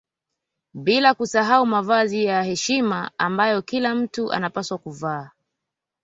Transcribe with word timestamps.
Bila 0.73 1.13
kusahau 1.13 1.65
mavazi 1.65 2.23
ya 2.25 2.43
heshima 2.43 3.11
ambayo 3.17 3.61
kila 3.61 3.95
mtu 3.95 4.31
anapaswa 4.33 4.77
kuvaa 4.77 5.29